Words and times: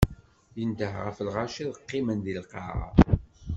Indeh 0.61 0.93
ɣef 1.05 1.17
lɣaci 1.27 1.63
ad 1.67 1.79
qqimen 1.85 2.19
di 2.25 2.33
lqaɛa. 2.41 2.89